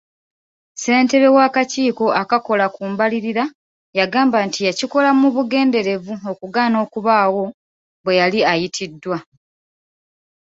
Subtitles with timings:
[0.73, 3.43] Ssentebe w'akakiiko akakola ku mbalirira
[3.99, 7.43] yagamba nti yakikola mu bugenderevu okugaana okubaawo
[8.03, 9.17] bwe yali ayitiddwa.